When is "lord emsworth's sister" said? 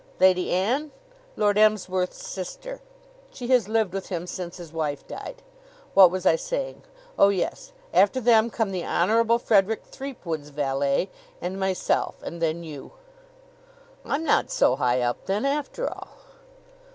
1.35-2.81